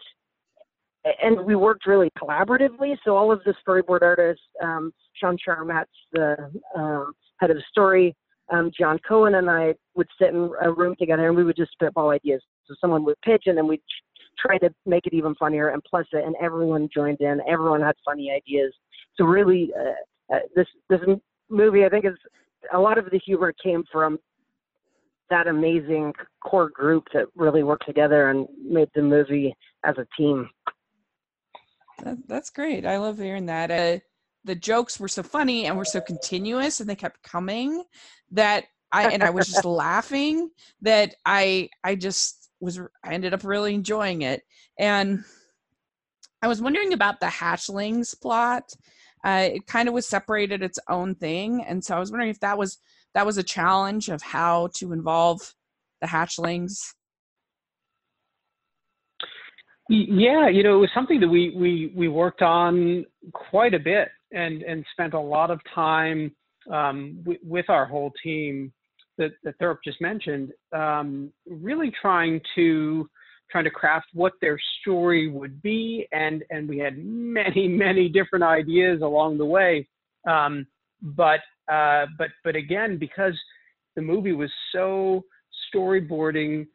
and 1.21 1.45
we 1.45 1.55
worked 1.55 1.85
really 1.85 2.11
collaboratively. 2.19 2.97
So 3.05 3.15
all 3.15 3.31
of 3.31 3.39
the 3.45 3.53
storyboard 3.65 4.01
artists, 4.01 4.41
um, 4.63 4.91
Sean 5.13 5.37
Charmatz 5.37 5.85
the 6.13 6.51
um, 6.75 7.13
head 7.39 7.51
of 7.51 7.57
the 7.57 7.63
story, 7.69 8.15
um, 8.51 8.71
John 8.77 8.99
Cohen 9.07 9.35
and 9.35 9.49
I 9.49 9.73
would 9.95 10.07
sit 10.19 10.29
in 10.29 10.51
a 10.61 10.71
room 10.71 10.95
together 10.97 11.27
and 11.27 11.35
we 11.35 11.43
would 11.43 11.55
just 11.55 11.71
spitball 11.73 12.09
ideas. 12.09 12.41
So 12.65 12.75
someone 12.79 13.03
would 13.05 13.19
pitch 13.21 13.43
and 13.45 13.57
then 13.57 13.67
we'd 13.67 13.81
try 14.37 14.57
to 14.59 14.69
make 14.85 15.05
it 15.05 15.13
even 15.13 15.35
funnier 15.35 15.69
and 15.69 15.83
plus 15.83 16.05
it, 16.11 16.23
and 16.25 16.35
everyone 16.41 16.89
joined 16.93 17.21
in. 17.21 17.41
Everyone 17.47 17.81
had 17.81 17.95
funny 18.03 18.31
ideas. 18.31 18.73
So 19.17 19.25
really, 19.25 19.71
uh, 19.77 20.35
uh, 20.35 20.39
this 20.55 20.67
this 20.89 21.01
movie, 21.49 21.85
I 21.85 21.89
think, 21.89 22.05
is 22.05 22.17
a 22.73 22.79
lot 22.79 22.97
of 22.97 23.05
the 23.11 23.19
humor 23.19 23.53
came 23.63 23.83
from 23.91 24.19
that 25.29 25.47
amazing 25.47 26.13
core 26.43 26.69
group 26.69 27.05
that 27.13 27.25
really 27.35 27.63
worked 27.63 27.85
together 27.85 28.29
and 28.29 28.47
made 28.63 28.89
the 28.93 29.01
movie 29.01 29.55
as 29.83 29.95
a 29.97 30.07
team. 30.17 30.49
That, 32.03 32.17
that's 32.27 32.49
great. 32.49 32.85
I 32.85 32.97
love 32.97 33.17
hearing 33.17 33.47
that. 33.47 33.71
Uh, 33.71 33.99
the 34.43 34.55
jokes 34.55 34.99
were 34.99 35.07
so 35.07 35.23
funny 35.23 35.65
and 35.65 35.77
were 35.77 35.85
so 35.85 36.01
continuous, 36.01 36.79
and 36.79 36.89
they 36.89 36.95
kept 36.95 37.23
coming 37.23 37.83
that 38.31 38.65
I 38.91 39.09
and 39.09 39.23
I 39.23 39.31
was 39.31 39.47
just 39.47 39.65
laughing 39.65 40.49
that 40.81 41.15
I 41.25 41.69
I 41.83 41.95
just 41.95 42.44
was 42.65 42.79
I 43.03 43.13
ended 43.13 43.33
up 43.33 43.43
really 43.43 43.73
enjoying 43.73 44.23
it. 44.23 44.41
And 44.77 45.23
I 46.41 46.47
was 46.47 46.61
wondering 46.61 46.93
about 46.93 47.19
the 47.19 47.27
hatchlings 47.27 48.19
plot. 48.19 48.73
Uh, 49.23 49.49
it 49.53 49.67
kind 49.67 49.87
of 49.87 49.93
was 49.93 50.07
separated 50.07 50.61
its 50.61 50.77
own 50.89 51.15
thing, 51.15 51.63
and 51.63 51.83
so 51.83 51.95
I 51.95 51.99
was 51.99 52.11
wondering 52.11 52.29
if 52.29 52.39
that 52.41 52.57
was 52.57 52.77
that 53.15 53.25
was 53.25 53.37
a 53.37 53.43
challenge 53.43 54.09
of 54.09 54.21
how 54.21 54.69
to 54.75 54.93
involve 54.93 55.53
the 56.01 56.07
hatchlings. 56.07 56.93
Yeah, 59.89 60.49
you 60.49 60.63
know, 60.63 60.75
it 60.75 60.81
was 60.81 60.89
something 60.93 61.19
that 61.19 61.27
we 61.27 61.53
we 61.55 61.93
we 61.95 62.07
worked 62.07 62.41
on 62.41 63.05
quite 63.33 63.73
a 63.73 63.79
bit 63.79 64.09
and 64.31 64.61
and 64.63 64.85
spent 64.91 65.13
a 65.13 65.19
lot 65.19 65.49
of 65.49 65.59
time 65.73 66.35
um, 66.71 67.17
w- 67.23 67.39
with 67.43 67.69
our 67.69 67.85
whole 67.85 68.11
team 68.23 68.73
that, 69.17 69.31
that 69.43 69.55
just 69.83 70.01
mentioned, 70.01 70.51
um, 70.73 71.31
really 71.47 71.91
trying 72.01 72.41
to 72.55 73.09
trying 73.51 73.63
to 73.63 73.69
craft 73.69 74.07
what 74.13 74.33
their 74.41 74.57
story 74.81 75.27
would 75.29 75.61
be, 75.61 76.07
and 76.11 76.43
and 76.49 76.67
we 76.67 76.77
had 76.77 76.97
many 76.97 77.67
many 77.85 78.09
different 78.09 78.43
ideas 78.43 79.01
along 79.01 79.37
the 79.37 79.45
way. 79.45 79.87
Um, 80.27 80.67
but 81.01 81.41
uh, 81.71 82.05
but 82.17 82.29
but 82.43 82.55
again, 82.55 82.97
because 82.97 83.37
the 83.95 84.01
movie 84.01 84.33
was 84.33 84.51
so 84.71 85.23
storyboarding 85.73 86.67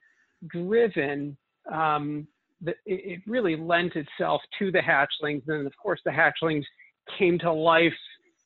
driven, 0.49 1.37
um, 1.71 2.27
the, 2.63 2.71
it, 2.87 3.19
it 3.19 3.21
really 3.27 3.57
lent 3.57 3.95
itself 3.97 4.41
to 4.59 4.71
the 4.71 4.79
hatchlings, 4.81 5.43
and 5.49 5.67
of 5.67 5.73
course 5.83 6.01
the 6.05 6.11
hatchlings 6.11 6.65
came 7.19 7.39
to 7.39 7.53
life 7.53 7.93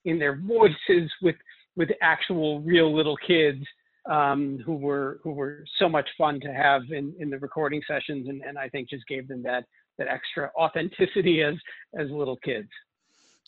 in 0.04 0.18
their 0.18 0.36
voices 0.46 1.10
with 1.22 1.36
with 1.76 1.90
actual 2.02 2.60
real 2.60 2.94
little 2.94 3.16
kids 3.16 3.64
um, 4.10 4.58
who 4.64 4.76
were 4.76 5.20
who 5.22 5.32
were 5.32 5.64
so 5.78 5.88
much 5.88 6.08
fun 6.18 6.40
to 6.40 6.52
have 6.52 6.82
in, 6.90 7.14
in 7.18 7.30
the 7.30 7.38
recording 7.38 7.82
sessions, 7.86 8.28
and, 8.28 8.42
and 8.42 8.58
I 8.58 8.68
think 8.68 8.88
just 8.88 9.06
gave 9.06 9.28
them 9.28 9.42
that 9.44 9.64
that 9.98 10.08
extra 10.08 10.50
authenticity 10.58 11.42
as 11.48 11.54
as 11.98 12.10
little 12.10 12.36
kids. 12.38 12.68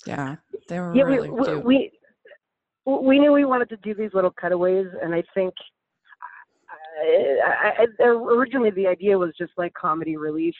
Yeah, 0.06 0.36
they 0.68 0.78
were 0.80 0.94
yeah, 0.94 1.02
really 1.02 1.30
we, 1.30 1.44
cute. 1.44 1.64
We, 1.64 1.92
we 2.86 3.18
knew 3.18 3.32
we 3.32 3.44
wanted 3.44 3.68
to 3.70 3.76
do 3.78 3.94
these 3.94 4.10
little 4.14 4.30
cutaways, 4.30 4.86
and 5.02 5.14
I 5.14 5.22
think 5.34 5.52
I, 7.02 7.86
I, 8.00 8.04
originally 8.04 8.70
the 8.70 8.86
idea 8.86 9.18
was 9.18 9.32
just 9.36 9.52
like 9.56 9.74
comedy 9.74 10.16
relief, 10.16 10.54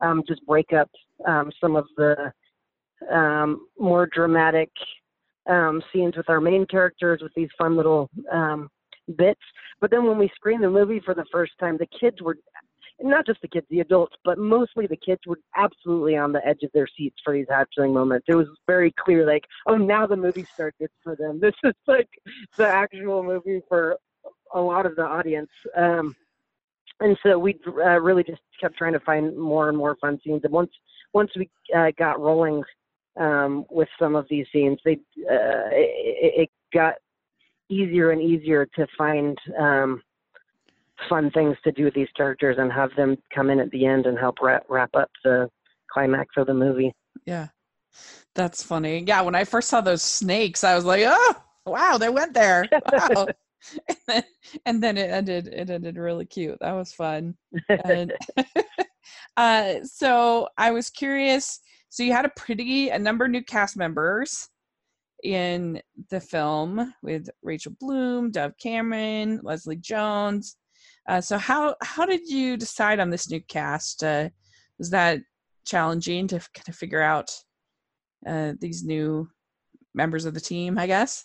um, 0.00 0.22
just 0.28 0.44
break 0.46 0.72
up 0.72 0.90
um, 1.26 1.50
some 1.60 1.76
of 1.76 1.86
the 1.96 2.32
um, 3.10 3.66
more 3.78 4.06
dramatic 4.06 4.70
um, 5.48 5.82
scenes 5.92 6.16
with 6.16 6.28
our 6.28 6.40
main 6.40 6.66
characters 6.66 7.20
with 7.22 7.32
these 7.34 7.48
fun 7.58 7.76
little 7.76 8.08
um, 8.30 8.68
bits. 9.16 9.40
But 9.80 9.90
then 9.90 10.04
when 10.04 10.18
we 10.18 10.30
screened 10.34 10.62
the 10.62 10.70
movie 10.70 11.00
for 11.00 11.14
the 11.14 11.24
first 11.32 11.52
time, 11.58 11.76
the 11.76 11.86
kids 11.86 12.20
were 12.22 12.36
not 13.02 13.26
just 13.26 13.40
the 13.40 13.48
kids, 13.48 13.66
the 13.70 13.80
adults, 13.80 14.14
but 14.24 14.38
mostly 14.38 14.86
the 14.86 14.96
kids 14.96 15.20
were 15.26 15.38
absolutely 15.56 16.16
on 16.16 16.32
the 16.32 16.46
edge 16.46 16.62
of 16.62 16.70
their 16.72 16.86
seats 16.86 17.16
for 17.24 17.32
these 17.32 17.46
hatchling 17.46 17.94
moments. 17.94 18.26
It 18.28 18.34
was 18.34 18.48
very 18.66 18.92
clear, 18.92 19.26
like, 19.26 19.44
oh, 19.66 19.76
now 19.76 20.06
the 20.06 20.16
movie 20.16 20.46
started 20.52 20.90
for 21.02 21.16
them. 21.16 21.40
This 21.50 21.54
is 21.64 21.74
like 21.86 22.08
the 22.56 22.66
actual 22.66 23.22
movie 23.22 23.62
for 23.68 23.96
a 24.52 24.60
lot 24.60 24.86
of 24.86 24.96
the 24.96 25.04
audience. 25.04 25.50
Um, 25.76 26.14
and 27.00 27.16
so 27.22 27.38
we 27.38 27.58
uh, 27.66 28.00
really 28.00 28.22
just 28.22 28.42
kept 28.60 28.76
trying 28.76 28.92
to 28.92 29.00
find 29.00 29.36
more 29.36 29.68
and 29.68 29.78
more 29.78 29.96
fun 30.00 30.20
scenes. 30.22 30.42
And 30.44 30.52
once 30.52 30.70
once 31.12 31.30
we 31.36 31.50
uh, 31.74 31.90
got 31.98 32.20
rolling 32.20 32.62
um, 33.18 33.64
with 33.70 33.88
some 33.98 34.14
of 34.14 34.26
these 34.28 34.46
scenes, 34.52 34.78
they 34.84 34.94
uh, 35.30 35.68
it, 35.72 36.42
it, 36.42 36.50
got 36.72 36.94
easier 37.70 38.10
and 38.10 38.20
easier 38.20 38.66
to 38.76 38.86
find 38.98 39.38
um, 39.58 40.02
fun 41.08 41.30
things 41.30 41.56
to 41.64 41.72
do 41.72 41.84
with 41.84 41.94
these 41.94 42.08
characters 42.16 42.56
and 42.58 42.72
have 42.72 42.90
them 42.96 43.16
come 43.34 43.50
in 43.50 43.60
at 43.60 43.70
the 43.70 43.86
end 43.86 44.06
and 44.06 44.18
help 44.18 44.36
wrap, 44.42 44.64
wrap 44.68 44.90
up 44.94 45.10
the 45.24 45.48
climax 45.92 46.34
of 46.36 46.46
the 46.46 46.54
movie. 46.54 46.92
Yeah, 47.24 47.48
that's 48.34 48.62
funny. 48.62 49.04
Yeah, 49.06 49.22
when 49.22 49.34
I 49.34 49.44
first 49.44 49.68
saw 49.68 49.80
those 49.80 50.02
snakes, 50.02 50.64
I 50.64 50.74
was 50.74 50.84
like, 50.84 51.02
oh, 51.06 51.34
wow, 51.66 51.96
they 51.98 52.08
went 52.08 52.34
there. 52.34 52.66
Wow. 52.92 53.26
and, 53.88 53.98
then, 54.06 54.24
and 54.64 54.82
then 54.82 54.96
it 54.96 55.10
ended. 55.10 55.46
It 55.48 55.68
ended 55.68 55.98
really 55.98 56.24
cute. 56.24 56.56
That 56.62 56.72
was 56.72 56.94
fun. 56.94 57.34
And, 57.84 58.14
uh, 59.36 59.74
so 59.84 60.48
I 60.56 60.70
was 60.70 60.88
curious. 60.88 61.60
So 61.90 62.02
you 62.02 62.12
had 62.12 62.24
a 62.24 62.30
pretty 62.30 62.88
a 62.88 62.98
number 62.98 63.26
of 63.26 63.32
new 63.32 63.44
cast 63.44 63.76
members 63.76 64.48
in 65.22 65.80
the 66.10 66.20
film 66.20 66.94
with 67.02 67.28
Rachel 67.42 67.72
Bloom, 67.80 68.30
Dove 68.30 68.56
Cameron, 68.58 69.40
Leslie 69.42 69.76
Jones. 69.76 70.56
Uh, 71.08 71.20
so 71.20 71.38
how 71.38 71.74
how 71.82 72.06
did 72.06 72.28
you 72.28 72.56
decide 72.56 73.00
on 73.00 73.10
this 73.10 73.30
new 73.30 73.40
cast? 73.48 74.04
Uh, 74.04 74.28
was 74.78 74.90
that 74.90 75.20
challenging 75.64 76.26
to 76.28 76.38
kind 76.38 76.68
of 76.68 76.76
figure 76.76 77.02
out 77.02 77.30
uh, 78.26 78.52
these 78.60 78.84
new 78.84 79.28
members 79.94 80.24
of 80.24 80.34
the 80.34 80.40
team? 80.40 80.78
I 80.78 80.86
guess. 80.86 81.24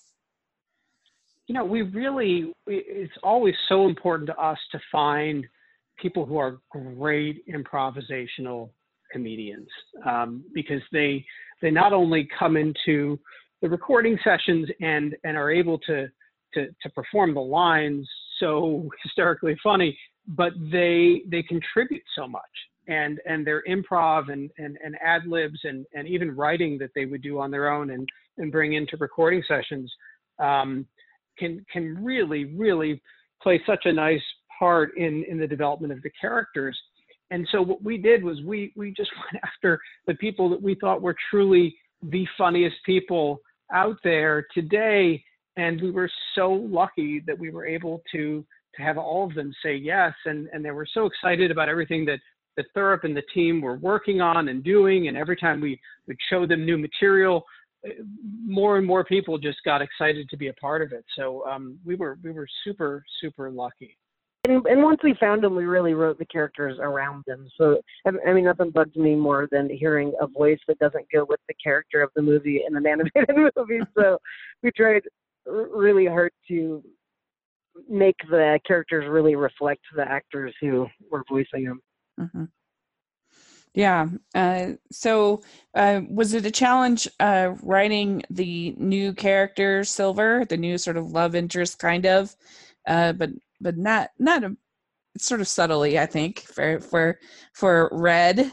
You 1.47 1.53
know, 1.53 1.65
we 1.65 1.83
really 1.83 2.51
it's 2.65 3.13
always 3.21 3.55
so 3.69 3.87
important 3.87 4.27
to 4.27 4.37
us 4.37 4.57
to 4.71 4.79
find 4.91 5.45
people 5.97 6.25
who 6.25 6.37
are 6.37 6.59
great 6.71 7.43
improvisational 7.47 8.71
comedians 9.11 9.69
um, 10.05 10.43
because 10.53 10.81
they 10.91 11.23
they 11.61 11.71
not 11.71 11.93
only 11.93 12.27
come 12.37 12.57
into 12.57 13.19
the 13.65 13.69
recording 13.69 14.15
sessions 14.23 14.69
and 14.79 15.15
and 15.23 15.35
are 15.35 15.49
able 15.49 15.79
to 15.79 16.07
to, 16.53 16.67
to 16.83 16.89
perform 16.91 17.33
the 17.33 17.41
lines 17.41 18.07
so 18.39 18.87
hysterically 19.03 19.57
funny, 19.63 19.97
but 20.27 20.53
they 20.71 21.23
they 21.27 21.41
contribute 21.41 22.03
so 22.15 22.27
much 22.27 22.43
and 22.87 23.19
and 23.25 23.45
their 23.45 23.63
improv 23.67 24.31
and 24.31 24.51
and, 24.59 24.77
and 24.85 24.95
ad 25.03 25.25
libs 25.25 25.59
and 25.63 25.83
and 25.95 26.07
even 26.07 26.35
writing 26.35 26.77
that 26.77 26.91
they 26.93 27.05
would 27.07 27.23
do 27.23 27.39
on 27.39 27.49
their 27.49 27.73
own 27.73 27.89
and 27.89 28.07
and 28.37 28.51
bring 28.51 28.73
into 28.73 28.97
recording 28.97 29.41
sessions 29.47 29.91
um, 30.37 30.85
can 31.39 31.65
can 31.73 32.03
really 32.05 32.45
really 32.55 33.01
play 33.41 33.59
such 33.65 33.85
a 33.85 33.91
nice 33.91 34.21
part 34.59 34.95
in 34.95 35.23
in 35.27 35.39
the 35.39 35.47
development 35.47 35.91
of 35.91 36.03
the 36.03 36.11
characters. 36.21 36.79
And 37.31 37.47
so 37.51 37.63
what 37.63 37.81
we 37.81 37.97
did 37.97 38.23
was 38.23 38.43
we 38.43 38.73
we 38.75 38.91
just 38.91 39.09
went 39.33 39.43
after 39.43 39.79
the 40.05 40.13
people 40.13 40.51
that 40.51 40.61
we 40.61 40.75
thought 40.75 41.01
were 41.01 41.15
truly 41.31 41.75
the 42.03 42.27
funniest 42.37 42.75
people 42.85 43.39
out 43.73 43.97
there 44.03 44.45
today 44.53 45.23
and 45.57 45.81
we 45.81 45.91
were 45.91 46.09
so 46.35 46.51
lucky 46.51 47.21
that 47.25 47.37
we 47.37 47.49
were 47.49 47.65
able 47.65 48.01
to 48.11 48.45
to 48.75 48.81
have 48.81 48.97
all 48.97 49.25
of 49.25 49.33
them 49.33 49.53
say 49.63 49.75
yes 49.75 50.13
and 50.25 50.47
and 50.53 50.63
they 50.63 50.71
were 50.71 50.87
so 50.91 51.05
excited 51.05 51.51
about 51.51 51.69
everything 51.69 52.05
that 52.05 52.19
that 52.57 52.65
Thurop 52.75 53.03
and 53.03 53.15
the 53.15 53.23
team 53.33 53.61
were 53.61 53.77
working 53.77 54.21
on 54.21 54.47
and 54.47 54.63
doing 54.63 55.07
and 55.07 55.17
every 55.17 55.35
time 55.35 55.59
we 55.59 55.79
would 56.07 56.17
show 56.29 56.45
them 56.45 56.65
new 56.65 56.77
material 56.77 57.43
eh, 57.85 57.89
more 58.45 58.77
and 58.77 58.87
more 58.87 59.03
people 59.03 59.37
just 59.37 59.57
got 59.65 59.81
excited 59.81 60.29
to 60.29 60.37
be 60.37 60.47
a 60.47 60.53
part 60.53 60.81
of 60.81 60.93
it. 60.93 61.03
So 61.17 61.45
um, 61.45 61.77
we 61.85 61.95
were 61.95 62.17
we 62.23 62.31
were 62.31 62.47
super 62.63 63.03
super 63.21 63.49
lucky 63.49 63.97
and, 64.45 64.65
and 64.65 64.83
once 64.83 64.99
we 65.03 65.13
found 65.15 65.43
them, 65.43 65.55
we 65.55 65.65
really 65.65 65.93
wrote 65.93 66.17
the 66.17 66.25
characters 66.25 66.77
around 66.79 67.23
them. 67.27 67.47
So, 67.57 67.81
I 68.05 68.33
mean, 68.33 68.45
nothing 68.45 68.69
bugs 68.69 68.95
me 68.95 69.15
more 69.15 69.47
than 69.51 69.69
hearing 69.69 70.13
a 70.21 70.27
voice 70.27 70.59
that 70.67 70.79
doesn't 70.79 71.05
go 71.11 71.25
with 71.27 71.39
the 71.47 71.53
character 71.55 72.01
of 72.01 72.11
the 72.15 72.21
movie 72.21 72.63
in 72.67 72.75
an 72.75 72.85
animated 72.87 73.51
movie. 73.57 73.81
So, 73.97 74.17
we 74.63 74.71
tried 74.71 75.03
really 75.45 76.05
hard 76.05 76.31
to 76.47 76.83
make 77.89 78.15
the 78.29 78.59
characters 78.65 79.05
really 79.07 79.35
reflect 79.35 79.81
the 79.95 80.09
actors 80.09 80.53
who 80.61 80.87
were 81.11 81.23
voicing 81.29 81.65
them. 81.65 81.81
Mm-hmm. 82.19 82.45
Yeah. 83.73 84.07
Uh, 84.33 84.73
so, 84.89 85.43
uh, 85.73 86.01
was 86.09 86.33
it 86.33 86.45
a 86.45 86.51
challenge 86.51 87.09
uh, 87.19 87.55
writing 87.61 88.23
the 88.29 88.73
new 88.77 89.11
character, 89.11 89.83
Silver, 89.83 90.45
the 90.45 90.55
new 90.55 90.77
sort 90.77 90.95
of 90.95 91.11
love 91.11 91.35
interest, 91.35 91.77
kind 91.77 92.05
of, 92.05 92.33
uh, 92.87 93.11
but 93.11 93.31
but 93.65 93.77
not 93.77 94.11
not 94.19 94.43
a, 94.43 94.55
sort 95.17 95.41
of 95.41 95.47
subtly, 95.47 95.97
I 95.97 96.05
think, 96.05 96.41
for 96.41 96.79
for 96.79 97.19
for 97.53 97.89
Red, 97.91 98.51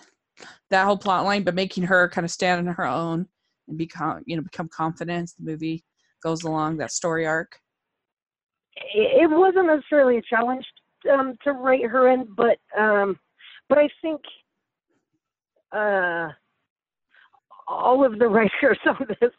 that 0.70 0.84
whole 0.86 0.96
plot 0.96 1.24
line, 1.24 1.44
but 1.44 1.54
making 1.54 1.84
her 1.84 2.08
kind 2.08 2.24
of 2.24 2.30
stand 2.30 2.66
on 2.66 2.74
her 2.74 2.86
own 2.86 3.26
and 3.68 3.76
become 3.76 4.22
you 4.24 4.36
know 4.36 4.42
become 4.42 4.68
confident. 4.74 5.30
The 5.38 5.50
movie 5.50 5.84
goes 6.24 6.44
along 6.44 6.78
that 6.78 6.92
story 6.92 7.26
arc? 7.26 7.58
It 8.94 9.30
wasn't 9.30 9.66
necessarily 9.66 10.16
a 10.16 10.22
challenge 10.22 10.64
um, 11.12 11.36
to 11.44 11.52
write 11.52 11.84
her 11.84 12.08
in, 12.08 12.26
but 12.34 12.56
um, 12.76 13.18
but 13.68 13.76
I 13.76 13.88
think 14.00 14.22
uh, 15.76 16.28
all 17.68 18.02
of 18.02 18.18
the 18.18 18.28
writers 18.28 18.78
on 18.86 19.06
this 19.20 19.32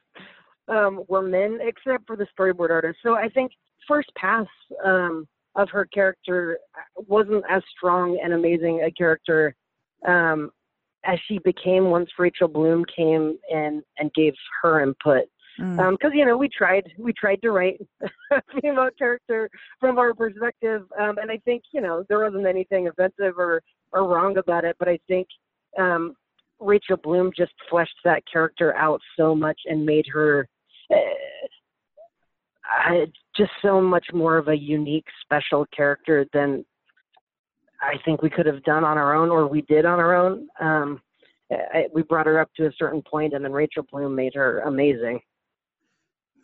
um, 0.68 1.04
were 1.08 1.24
men, 1.24 1.58
except 1.62 2.06
for 2.06 2.16
the 2.16 2.28
storyboard 2.38 2.70
artist. 2.70 3.00
So 3.02 3.16
I 3.16 3.28
think 3.30 3.52
first 3.88 4.12
pass 4.16 4.46
um, 4.86 5.28
of 5.56 5.70
her 5.70 5.86
character 5.86 6.58
wasn't 7.08 7.44
as 7.50 7.62
strong 7.76 8.20
and 8.24 8.34
amazing 8.34 8.82
a 8.84 8.92
character 8.92 9.56
um, 10.08 10.52
as 11.06 11.20
she 11.28 11.40
became 11.40 11.86
once 11.86 12.10
Rachel 12.18 12.48
Bloom 12.48 12.86
came 12.96 13.38
in 13.50 13.84
and 13.98 14.14
gave 14.14 14.34
her 14.62 14.82
input 14.82 15.26
because 15.58 15.78
mm. 15.78 15.80
um, 15.80 16.14
you 16.14 16.26
know 16.26 16.38
we 16.38 16.50
tried 16.50 16.92
we 16.98 17.14
tried 17.14 17.42
to 17.42 17.52
write 17.52 17.80
a 18.32 18.42
female 18.62 18.90
character 18.98 19.50
from 19.80 19.98
our 19.98 20.14
perspective, 20.14 20.84
um, 21.00 21.18
and 21.20 21.30
I 21.30 21.38
think 21.46 21.64
you 21.72 21.82
know 21.82 22.04
there 22.10 22.20
wasn't 22.20 22.48
anything 22.48 22.88
offensive 22.88 23.38
or 23.38 23.62
or 23.92 24.08
wrong 24.08 24.38
about 24.38 24.66
it, 24.66 24.76
but 24.80 24.90
I 24.90 24.98
think 25.08 25.28
um, 25.80 26.16
Rachel 26.60 26.98
Bloom 26.98 27.32
just 27.38 27.54
fleshed 27.70 27.96
that 28.04 28.24
character 28.32 28.76
out 28.76 29.02
so 29.18 29.36
much 29.36 29.60
and 29.66 29.86
made 29.86 30.06
her. 30.12 30.48
Uh, 30.92 30.98
just 33.36 33.52
so 33.62 33.82
much 33.82 34.06
more 34.14 34.38
of 34.38 34.48
a 34.48 34.58
unique, 34.58 35.06
special 35.24 35.66
character 35.76 36.26
than 36.34 36.66
I 37.82 37.96
think 38.06 38.22
we 38.22 38.30
could 38.30 38.46
have 38.46 38.64
done 38.64 38.84
on 38.84 38.98
our 38.98 39.14
own, 39.14 39.30
or 39.30 39.48
we 39.48 39.62
did 39.64 39.86
on 39.86 40.00
our 40.00 40.16
own. 40.16 40.48
Um, 40.60 41.02
I, 41.52 41.88
we 41.94 42.04
brought 42.04 42.26
her 42.26 42.40
up 42.40 42.50
to 42.58 42.68
a 42.68 42.72
certain 42.78 43.02
point, 43.02 43.34
and 43.34 43.44
then 43.44 43.52
Rachel 43.52 43.86
Bloom 43.92 44.16
made 44.16 44.34
her 44.36 44.60
amazing. 44.62 45.20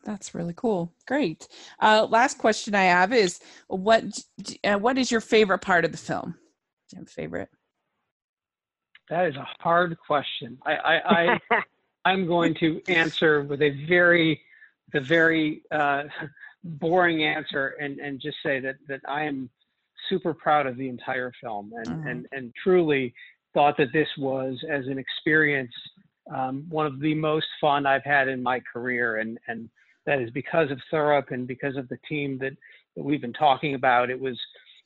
That's 0.04 0.34
really 0.34 0.54
cool. 0.56 0.94
Great. 1.08 1.48
Uh, 1.80 2.08
last 2.10 2.38
question 2.38 2.74
I 2.76 2.84
have 2.84 3.14
is 3.14 3.40
what 3.68 4.04
uh, 4.64 4.78
what 4.78 4.98
is 4.98 5.12
your 5.12 5.22
favorite 5.22 5.60
part 5.60 5.86
of 5.86 5.92
the 5.92 5.98
film? 5.98 6.36
Do 6.90 6.96
you 6.96 7.00
have 7.00 7.08
a 7.08 7.12
favorite? 7.12 7.50
That 9.10 9.28
is 9.28 9.36
a 9.36 9.48
hard 9.60 9.98
question. 10.06 10.58
I, 10.66 10.76
I, 10.76 11.40
I 11.54 11.62
I'm 12.06 12.28
going 12.28 12.54
to 12.56 12.82
answer 12.88 13.44
with 13.44 13.62
a 13.62 13.86
very 13.88 14.42
the 14.94 15.02
very 15.02 15.62
uh, 15.72 16.04
boring 16.64 17.24
answer 17.24 17.76
and 17.80 18.00
and 18.00 18.20
just 18.20 18.38
say 18.44 18.60
that 18.60 18.76
that 18.88 19.02
I 19.08 19.24
am 19.24 19.50
super 20.08 20.34
proud 20.34 20.66
of 20.66 20.78
the 20.78 20.90
entire 20.90 21.32
film 21.42 21.72
and 21.76 21.88
mm-hmm. 21.88 22.08
and 22.08 22.28
and 22.32 22.54
truly 22.62 23.14
thought 23.54 23.78
that 23.78 23.92
this 23.94 24.08
was 24.18 24.64
as 24.70 24.86
an 24.88 24.98
experience 25.00 25.74
um, 26.34 26.66
one 26.70 26.86
of 26.86 27.00
the 27.00 27.16
most 27.16 27.48
fun 27.60 27.86
I've 27.86 28.04
had 28.04 28.28
in 28.28 28.42
my 28.44 28.62
career 28.72 29.18
and 29.18 29.40
and 29.48 29.70
that 30.10 30.20
is 30.20 30.32
because 30.32 30.72
of 30.72 30.80
Thurop 30.92 31.32
and 31.32 31.48
because 31.48 31.76
of 31.76 31.88
the 31.90 32.00
team 32.10 32.40
that, 32.40 32.54
that 32.96 33.04
we've 33.04 33.22
been 33.22 33.32
talking 33.32 33.76
about. 33.76 34.10
It 34.10 34.20
was 34.20 34.40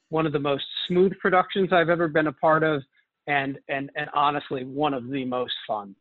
one 0.10 0.26
of 0.26 0.34
the 0.34 0.40
most 0.40 0.66
smooth 0.88 1.14
productions 1.20 1.72
I've 1.72 1.90
ever 1.90 2.10
been 2.10 2.28
a 2.28 2.34
part 2.34 2.64
of, 2.64 2.84
and 3.28 3.58
and 3.70 3.90
and 3.96 4.10
honestly, 4.14 4.66
one 4.66 4.94
of 4.94 5.10
the 5.10 5.24
most 5.24 5.54
fun. 5.66 5.96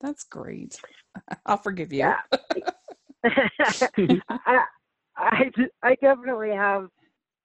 That's 0.00 0.24
great. 0.24 0.80
I'll 1.46 1.56
forgive 1.56 1.92
you. 1.92 2.00
Yeah. 2.00 2.20
I, 4.28 4.64
I, 5.16 5.50
I 5.82 5.94
definitely 6.00 6.50
have 6.50 6.88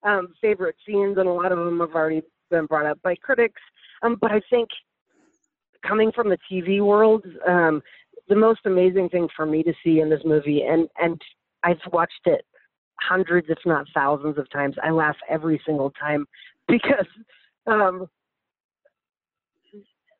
um, 0.02 0.34
favorite 0.40 0.76
scenes, 0.86 1.18
and 1.18 1.28
a 1.28 1.32
lot 1.32 1.52
of 1.52 1.58
them 1.58 1.80
have 1.80 1.94
already 1.94 2.22
been 2.50 2.66
brought 2.66 2.86
up 2.86 3.00
by 3.02 3.14
critics. 3.16 3.60
Um, 4.02 4.16
but 4.20 4.32
I 4.32 4.40
think 4.50 4.68
coming 5.86 6.12
from 6.12 6.28
the 6.28 6.38
TV 6.50 6.80
world, 6.80 7.24
um, 7.46 7.82
the 8.28 8.36
most 8.36 8.60
amazing 8.64 9.08
thing 9.08 9.28
for 9.34 9.46
me 9.46 9.62
to 9.62 9.72
see 9.84 10.00
in 10.00 10.10
this 10.10 10.20
movie, 10.24 10.62
and 10.62 10.88
and 11.00 11.20
I've 11.62 11.78
watched 11.92 12.26
it 12.26 12.44
hundreds, 13.00 13.48
if 13.48 13.58
not 13.64 13.86
thousands, 13.94 14.38
of 14.38 14.50
times. 14.50 14.76
I 14.82 14.90
laugh 14.90 15.16
every 15.28 15.60
single 15.64 15.90
time 15.92 16.26
because 16.68 17.06
um, 17.66 18.06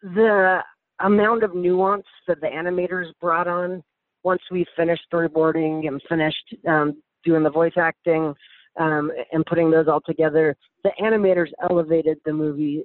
the 0.02 0.60
amount 1.00 1.42
of 1.44 1.54
nuance 1.54 2.06
that 2.26 2.40
the 2.40 2.46
animators 2.46 3.06
brought 3.20 3.46
on 3.48 3.82
once 4.28 4.42
we 4.50 4.66
finished 4.76 5.00
storyboarding 5.10 5.88
and 5.88 6.02
finished 6.06 6.54
um, 6.68 7.00
doing 7.24 7.42
the 7.42 7.48
voice 7.48 7.72
acting 7.78 8.34
um, 8.78 9.10
and 9.32 9.46
putting 9.46 9.70
those 9.70 9.88
all 9.88 10.02
together, 10.02 10.54
the 10.84 10.90
animators 11.00 11.48
elevated 11.70 12.18
the 12.26 12.32
movie 12.32 12.84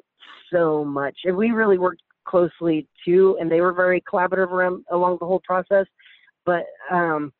so 0.53 0.85
much. 0.85 1.17
And 1.25 1.35
we 1.35 1.51
really 1.51 1.77
worked 1.77 2.01
closely 2.25 2.87
too, 3.03 3.35
and 3.41 3.51
they 3.51 3.59
were 3.59 3.73
very 3.73 4.01
collaborative 4.09 4.53
around, 4.53 4.85
along 4.89 5.17
the 5.19 5.25
whole 5.25 5.41
process. 5.45 5.85
But 6.45 6.63
um, 6.89 7.33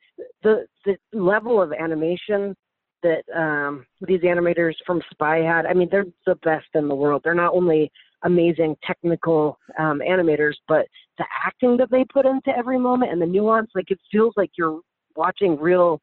the 0.43 0.65
the 0.83 0.97
level 1.13 1.61
of 1.61 1.71
animation 1.71 2.57
that 3.03 3.23
um, 3.33 3.85
these 4.01 4.21
animators 4.21 4.75
from 4.85 5.01
SPI 5.11 5.45
had, 5.45 5.65
I 5.65 5.73
mean, 5.73 5.87
they're 5.89 6.11
the 6.25 6.35
best 6.43 6.67
in 6.73 6.89
the 6.89 6.95
world. 6.95 7.21
They're 7.23 7.33
not 7.33 7.53
only 7.53 7.89
amazing 8.23 8.75
technical 8.85 9.57
um, 9.79 10.01
animators, 10.07 10.53
but 10.67 10.85
the 11.17 11.25
acting 11.45 11.77
that 11.77 11.91
they 11.91 12.05
put 12.05 12.25
into 12.25 12.49
every 12.55 12.79
moment 12.79 13.11
and 13.11 13.21
the 13.21 13.25
nuance, 13.25 13.69
like 13.75 13.91
it 13.91 13.99
feels 14.11 14.33
like 14.37 14.51
you're 14.57 14.79
watching 15.15 15.59
real, 15.59 15.99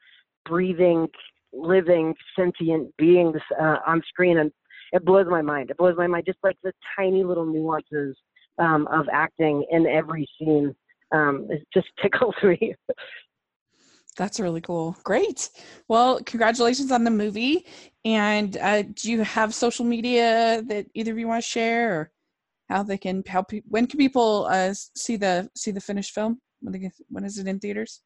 breathing, 0.46 1.08
living, 1.52 2.14
sentient 2.38 2.94
beings 2.96 3.40
uh, 3.60 3.76
on 3.86 4.02
screen, 4.08 4.38
and 4.38 4.52
it 4.92 5.04
blows 5.04 5.26
my 5.28 5.42
mind. 5.42 5.70
It 5.70 5.76
blows 5.76 5.96
my 5.96 6.06
mind, 6.06 6.24
just 6.26 6.38
like 6.42 6.56
the 6.62 6.72
tiny 6.96 7.24
little 7.24 7.46
nuances 7.46 8.16
um, 8.58 8.86
of 8.88 9.06
acting 9.12 9.64
in 9.70 9.86
every 9.86 10.28
scene. 10.38 10.74
Um, 11.12 11.46
it 11.50 11.66
just 11.72 11.88
tickles 12.02 12.34
me. 12.42 12.74
That's 14.16 14.40
really 14.40 14.60
cool. 14.60 14.96
Great. 15.04 15.50
Well, 15.88 16.20
congratulations 16.24 16.90
on 16.90 17.04
the 17.04 17.10
movie. 17.10 17.64
And 18.04 18.56
uh, 18.56 18.82
do 18.82 19.10
you 19.10 19.22
have 19.22 19.54
social 19.54 19.84
media 19.84 20.62
that 20.66 20.86
either 20.94 21.12
of 21.12 21.18
you 21.18 21.28
want 21.28 21.42
to 21.42 21.48
share, 21.48 21.92
or 21.92 22.10
how 22.68 22.82
they 22.82 22.96
can 22.96 23.22
help? 23.26 23.50
When 23.68 23.86
can 23.86 23.98
people 23.98 24.48
uh, 24.50 24.72
see 24.74 25.16
the 25.16 25.50
see 25.56 25.70
the 25.70 25.80
finished 25.80 26.12
film? 26.12 26.40
When, 26.60 26.72
they, 26.72 26.90
when 27.08 27.24
is 27.24 27.38
it 27.38 27.46
in 27.46 27.58
theaters? 27.60 28.00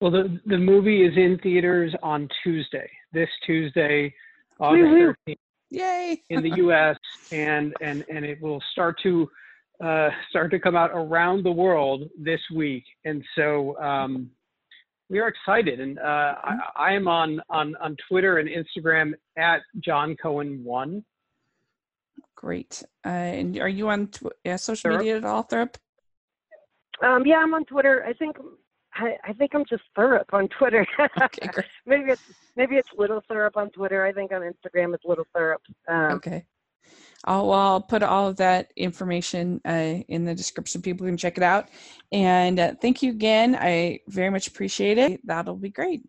Well, 0.00 0.10
the 0.10 0.40
the 0.46 0.58
movie 0.58 1.04
is 1.04 1.16
in 1.16 1.38
theaters 1.42 1.94
on 2.02 2.28
Tuesday. 2.42 2.90
This 3.12 3.30
Tuesday, 3.46 4.14
August 4.60 4.90
thirteenth. 4.90 5.40
Yay! 5.70 6.22
in 6.30 6.42
the 6.42 6.50
U.S. 6.56 6.96
and 7.32 7.74
and 7.80 8.04
and 8.10 8.24
it 8.24 8.40
will 8.42 8.62
start 8.72 8.98
to 9.02 9.28
uh, 9.82 10.10
start 10.28 10.50
to 10.50 10.58
come 10.58 10.76
out 10.76 10.90
around 10.92 11.44
the 11.44 11.52
world 11.52 12.08
this 12.18 12.40
week. 12.54 12.84
And 13.04 13.24
so 13.36 13.78
um, 13.78 14.30
we 15.10 15.18
are 15.20 15.28
excited, 15.28 15.80
and 15.80 15.98
uh, 15.98 16.34
I, 16.42 16.56
I, 16.76 16.92
am 16.92 17.08
on, 17.08 17.40
on 17.48 17.74
on 17.76 17.96
Twitter 18.08 18.38
and 18.38 18.48
Instagram 18.48 19.12
at 19.36 19.60
John 19.80 20.16
Cohen 20.16 20.62
One. 20.64 21.04
Great. 22.36 22.82
Uh, 23.04 23.08
and 23.08 23.58
are 23.58 23.68
you 23.68 23.88
on 23.88 24.08
tw- 24.08 24.26
yeah, 24.44 24.56
social 24.56 24.96
media 24.96 25.16
at 25.16 25.24
all, 25.24 25.44
Thurop? 25.44 25.74
Um, 27.02 27.26
yeah, 27.26 27.38
I'm 27.38 27.54
on 27.54 27.64
Twitter. 27.64 28.04
I 28.04 28.12
think 28.12 28.36
I, 28.94 29.16
I 29.24 29.32
think 29.32 29.54
I'm 29.54 29.64
just 29.68 29.82
Thurop 29.96 30.32
on 30.32 30.48
Twitter. 30.48 30.86
Okay, 31.20 31.48
maybe 31.86 32.10
it's 32.10 32.22
maybe 32.56 32.76
it's 32.76 32.88
Little 32.96 33.22
Thurop 33.30 33.56
on 33.56 33.70
Twitter. 33.70 34.04
I 34.04 34.12
think 34.12 34.32
on 34.32 34.42
Instagram 34.42 34.94
it's 34.94 35.04
Little 35.04 35.26
Thurop. 35.34 35.58
Um, 35.88 36.16
okay. 36.16 36.44
I'll, 37.24 37.52
I'll 37.52 37.80
put 37.80 38.02
all 38.02 38.28
of 38.28 38.36
that 38.36 38.72
information 38.76 39.60
uh, 39.64 40.02
in 40.08 40.24
the 40.24 40.34
description. 40.34 40.82
People 40.82 41.06
can 41.06 41.16
check 41.16 41.36
it 41.36 41.42
out. 41.42 41.68
And 42.12 42.60
uh, 42.60 42.74
thank 42.80 43.02
you 43.02 43.10
again. 43.10 43.56
I 43.56 44.00
very 44.08 44.30
much 44.30 44.46
appreciate 44.46 44.98
it. 44.98 45.26
That'll 45.26 45.56
be 45.56 45.70
great. 45.70 46.02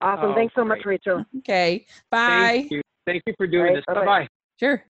Awesome. 0.00 0.30
Oh, 0.30 0.34
Thanks 0.34 0.54
so 0.54 0.64
great. 0.64 0.78
much, 0.78 0.86
Rachel. 0.86 1.24
Okay. 1.38 1.86
Bye. 2.10 2.28
Thank 2.28 2.70
you. 2.70 2.82
Thank 3.06 3.22
you 3.26 3.34
for 3.36 3.46
doing 3.46 3.64
right, 3.64 3.74
this. 3.76 3.84
Bye 3.86 4.04
bye. 4.04 4.28
Sure. 4.60 4.82